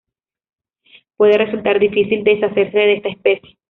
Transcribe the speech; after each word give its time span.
Puede 1.15 1.37
resultar 1.37 1.79
difícil 1.79 2.23
deshacerse 2.23 2.75
de 2.75 2.93
esta 2.95 3.09
especie. 3.09 3.55